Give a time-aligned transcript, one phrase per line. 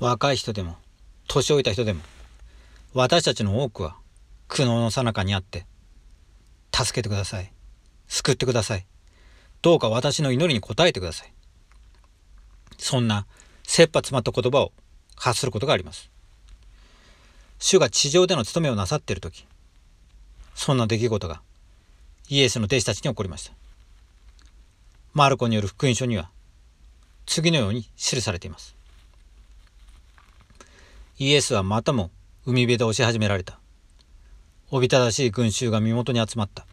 [0.00, 0.76] 若い人でも
[1.28, 2.00] 年老いた人でも
[2.94, 3.96] 私たちの多くは
[4.48, 5.66] 苦悩の最中にあって
[6.74, 7.52] 助けてください。
[8.08, 8.86] 救ってください。
[9.60, 11.32] どうか私の祈りに応えてください。
[12.78, 13.26] そんな
[13.62, 14.72] 切羽詰まった言葉を
[15.16, 16.10] 発することがあります。
[17.58, 19.46] 主が地上での務めをなさっている時
[20.54, 21.42] そんな出来事が
[22.30, 23.52] イエスの弟子たちに起こりました。
[25.12, 26.30] マルコによる福音書には
[27.26, 28.79] 次のように記されています。
[31.20, 32.10] イエスはまたも
[32.46, 33.60] 海辺で押し始められた。
[34.70, 36.64] おびただしい群衆が身元に集まった。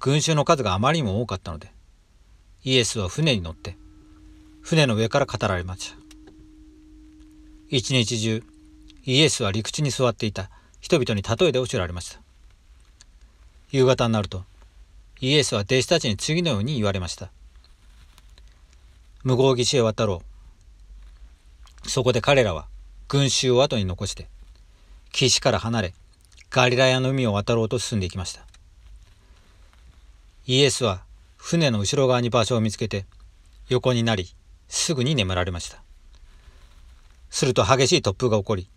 [0.00, 1.72] 群衆の数があまりにも多かったので、
[2.62, 3.78] イエスは船に乗って、
[4.60, 5.96] 船の上から語られました。
[7.70, 8.44] 一日中、
[9.06, 10.50] イエスは陸地に座っていた
[10.82, 12.20] 人々に例えで教えられました。
[13.70, 14.44] 夕方になると、
[15.22, 17.30] イエスは弟子たちに次のように言われました。
[19.24, 20.20] 無合岸へ渡ろ
[21.82, 21.88] う。
[21.88, 22.66] そこで彼らは
[23.08, 24.28] 群衆を後に残して、
[25.12, 25.94] 岸から離れ、
[26.50, 28.40] ガリラヤの海を渡ろうと進んでいきました。
[30.46, 31.02] イエスは
[31.36, 33.06] 船の後ろ側に場所を見つけて、
[33.68, 34.34] 横になり、
[34.68, 35.82] すぐに眠られました。
[37.30, 38.68] すると激しい突風が起こり、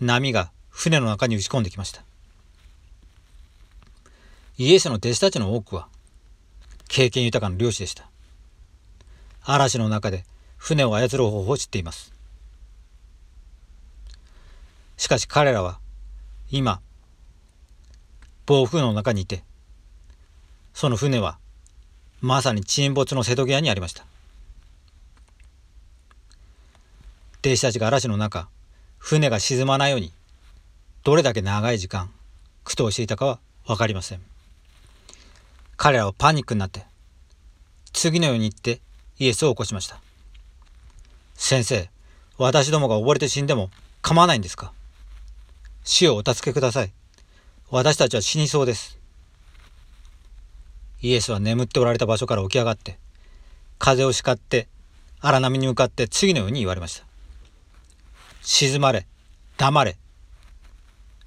[0.00, 2.02] 波が船の中に打ち込んできました。
[4.56, 5.88] イエスの弟子たちの多くは、
[6.88, 8.08] 経験豊かな漁師でした。
[9.42, 10.24] 嵐の中で
[10.56, 12.17] 船を操る方法を知っています。
[15.08, 15.78] しかし彼らは
[16.50, 16.82] 今
[18.44, 19.42] 暴風の中にいて
[20.74, 21.38] その船は
[22.20, 24.04] まさに沈没の瀬戸際にありました。
[27.42, 28.50] 弟子たちが嵐の中
[28.98, 30.12] 船が沈まないように
[31.04, 32.10] どれだけ長い時間
[32.64, 34.20] 苦闘していたかは分かりません。
[35.78, 36.84] 彼らはパニックになって
[37.94, 38.82] 次のように言って
[39.18, 40.02] イエスを起こしました。
[41.34, 41.88] 先生
[42.36, 43.70] 私どもが溺れて死んでも
[44.02, 44.74] 構わないんですか？
[45.90, 46.92] 死をお助けください。
[47.70, 48.98] 私たちは死にそうです。
[51.00, 52.98] イエスは眠っておられた場所から起き上がって、
[53.78, 54.68] 風を叱って、
[55.18, 57.06] 荒波に向かって次のように言われました。
[58.42, 59.06] 静まれ、
[59.56, 59.96] 黙れ。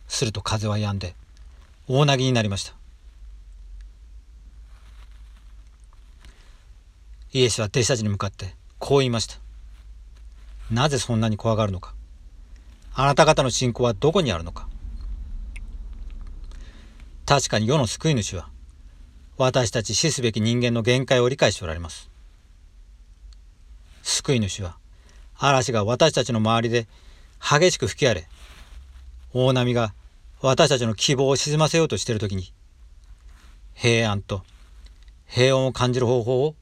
[0.08, 1.16] すると風は止んで、
[1.88, 2.75] 大なぎになりました。
[7.34, 9.38] イエスは弟子たちに向かってこう言いました。
[10.69, 11.96] なぜそんなに怖がるのか。
[12.94, 14.68] あなた方の信仰はどこにあるのか？
[17.25, 18.50] 確かに世の救い主は
[19.38, 22.09] 私たち死すべき人間の限界を理解しておられます。
[24.03, 24.78] 救い主は
[25.38, 26.88] 嵐が私たちの周りで
[27.40, 28.28] 激しく吹き荒れ
[29.34, 29.94] 大波が
[30.41, 32.51] 私たちの希望を沈ませようとしている時に
[33.74, 34.44] 平安と
[35.25, 36.56] 平穏を感じる方法を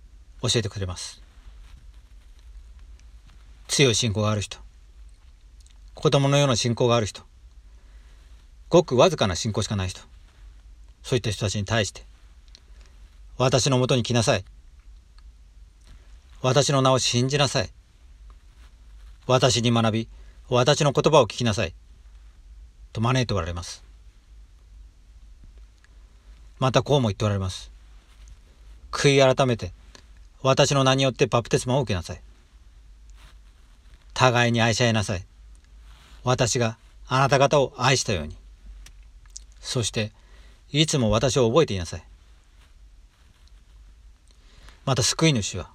[0.43, 1.23] 教えてくれます。
[3.67, 4.59] 強い信仰がある人
[5.99, 7.23] 子供のような信仰がある人。
[8.69, 9.99] ごくわずかな信仰しかない人。
[11.03, 12.05] そういった人たちに対して。
[13.37, 14.45] 私のもとに来なさい。
[16.41, 17.69] 私の名を信じなさい。
[19.27, 20.07] 私に学び
[20.47, 21.73] 私の言葉を聞きなさい。
[22.93, 23.83] と招いておられます。
[26.59, 27.73] またこうも言っておられます。
[28.93, 29.73] 悔い改めて
[30.43, 32.21] 私の名によってバプテスマを受けなさい。
[34.13, 35.28] 互いに愛し合いなさい。
[36.23, 38.35] 私があなた方を愛したように。
[39.59, 40.11] そして、
[40.71, 42.03] いつも私を覚えていなさい。
[44.85, 45.69] また救い主は、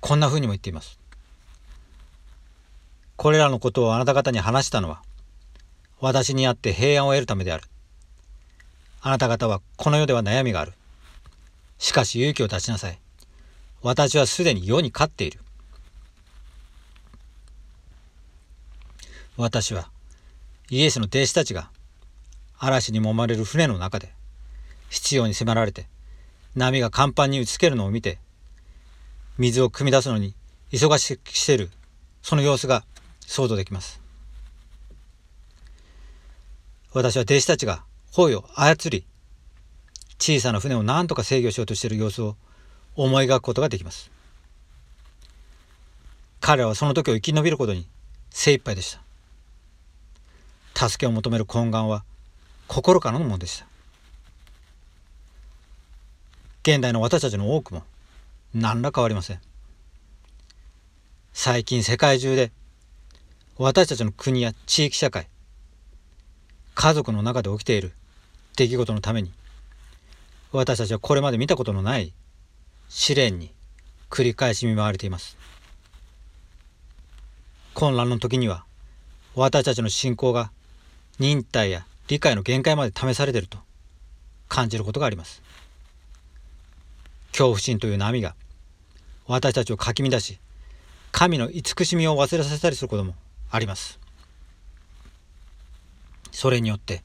[0.00, 0.98] こんな風にも言っています。
[3.16, 5.02] これらのことをあなた方に話したのは、
[6.00, 7.64] 私にあって平安を得るためである。
[9.00, 10.72] あなた方はこの世では悩みがある。
[11.78, 12.98] しかし勇気を出しなさい。
[13.82, 15.40] 私はすでに世に勝っている。
[19.36, 19.90] 私は
[20.70, 21.70] イエスの弟子たちが
[22.56, 24.12] 嵐に揉まれる船の中で
[24.90, 25.86] 必要に迫られて
[26.54, 28.18] 波が甲板に打ちつけるのを見て
[29.36, 30.34] 水を汲み出すのに
[30.70, 31.70] 忙しくしている
[32.22, 32.84] その様子が
[33.20, 34.00] 想像できます。
[36.92, 37.82] 私は弟子たちが
[38.12, 39.04] 帆を操り
[40.20, 42.36] 小さな船を何とか制御しようとしている様子を
[42.94, 44.12] 思い描くことができます。
[46.40, 47.88] 彼らはその時を生き延びることに
[48.30, 49.03] 精一杯でした。
[50.74, 52.04] 助けを求める懇願は
[52.66, 53.66] 心からのものでした。
[56.62, 57.82] 現代の私たちの多くも
[58.54, 59.40] 何ら変わりません。
[61.32, 62.52] 最近世界中で
[63.56, 65.28] 私たちの国や地域社会
[66.74, 67.92] 家族の中で起きている
[68.56, 69.32] 出来事のために
[70.52, 72.12] 私たちはこれまで見たことのない
[72.88, 73.52] 試練に
[74.10, 75.36] 繰り返し見舞われています。
[77.74, 78.64] 混乱の時には
[79.34, 80.52] 私たちの信仰が
[81.18, 83.58] 忍耐や理解の限界まで試されていると
[84.48, 85.42] 感じることがあります。
[87.28, 88.34] 恐怖心という波が
[89.26, 90.38] 私たちをかき乱し
[91.10, 93.14] 神の慈しみを忘れさせたりすることも
[93.50, 93.98] あります。
[96.30, 97.02] それによって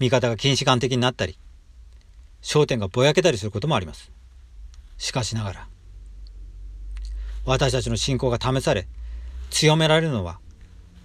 [0.00, 1.38] 味方が近視眼的になったり
[2.42, 4.10] 焦点がぼやけたりすることもあります。
[4.96, 5.68] しかしながら
[7.44, 8.86] 私たちの信仰が試され
[9.50, 10.38] 強められるのは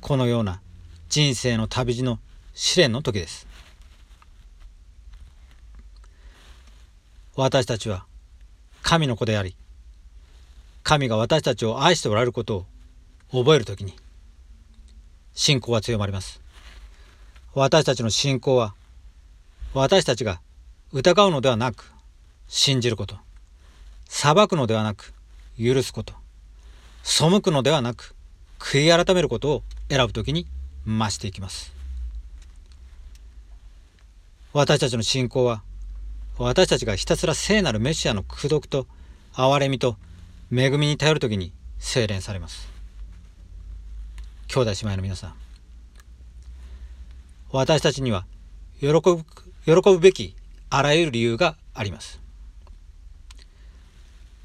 [0.02, 0.62] このような
[1.10, 2.20] 人生の旅路の
[2.54, 3.48] 試練の時です。
[7.36, 8.06] 私たちは
[8.84, 9.56] 神の子であり
[10.84, 12.68] 神が私たちを愛しておられること
[13.32, 13.96] を覚える時に
[15.34, 16.42] 信仰は強まります。
[17.56, 18.76] 私たちの信仰は
[19.74, 20.42] 私たちが
[20.92, 21.92] 疑うのではなく
[22.48, 23.18] 信じること。
[24.06, 25.14] 裁くのではなく
[25.60, 26.14] 許すこと。
[27.02, 28.16] 背くのではなく
[28.60, 30.48] 悔い改めることを選ぶときに
[30.86, 31.74] 増していきます。
[34.54, 35.64] 私たちの信仰は
[36.38, 38.88] 私たちがひたすら聖なるメシアの功徳と
[39.34, 39.98] 憐れみと
[40.52, 42.68] 恵みに頼るときに精錬されます。
[44.48, 45.34] 兄弟姉妹の皆さん
[47.52, 48.26] 私たちには
[48.80, 49.24] 喜ぶ
[49.66, 50.36] 喜ぶべき
[50.70, 52.20] あらゆる理由があります。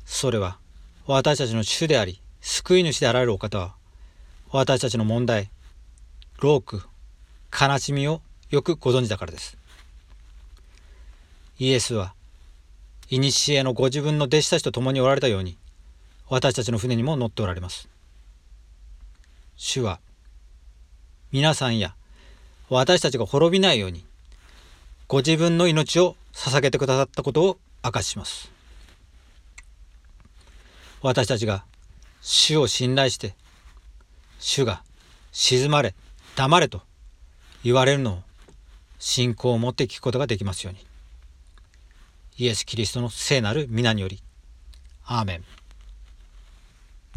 [0.06, 0.58] それは
[1.06, 3.74] 私たちの主であり救い主であられるお方は
[4.50, 5.50] 私たちの問題、
[6.40, 6.82] 労苦、
[7.52, 9.58] 悲しみをよくご存知だからです。
[11.58, 12.14] イエスは、
[13.10, 15.58] 古のご自分の弟子たちと共におられたように、
[16.28, 17.88] 私たちの船にも乗っておられます。
[19.56, 19.98] 主は、
[21.32, 21.96] 皆さんや
[22.70, 24.04] 私たちが滅びないように、
[25.08, 28.52] ご自分の命を捧げてくださったことを明かしします。
[31.02, 31.64] 私たちが
[32.20, 33.34] 主を信頼して
[34.38, 34.82] 主が
[35.32, 35.94] 静まれ
[36.38, 36.82] 黙れと
[37.64, 38.18] 言われるのを
[39.00, 40.86] 信仰を持って聞くことができますように。
[42.36, 44.22] イエス・キリストの聖なる皆により
[45.04, 45.44] アーメン。